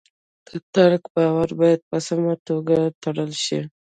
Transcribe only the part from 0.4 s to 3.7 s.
د ټرک بار باید په سمه توګه تړل شي.